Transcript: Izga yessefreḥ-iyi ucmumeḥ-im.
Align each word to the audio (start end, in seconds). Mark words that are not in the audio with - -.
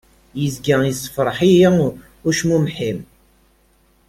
Izga 0.45 0.77
yessefreḥ-iyi 0.83 1.69
ucmumeḥ-im. 2.29 2.99